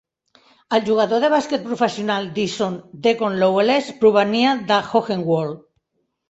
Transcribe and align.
El 0.77 0.85
jugador 0.85 1.19
de 1.23 1.27
bàsquet 1.33 1.67
professional 1.67 2.25
Deason 2.37 2.79
"Decon" 3.09 3.37
Loveless 3.43 3.93
provenia 4.05 4.57
de 4.73 4.81
Hohenwald. 4.91 5.63